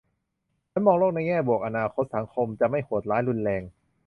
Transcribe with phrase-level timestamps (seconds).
[0.71, 3.61] ฉันมองโลกในแง่บวกว่าอนาคตสังคมจะไม่โหดร้ายรุนแรง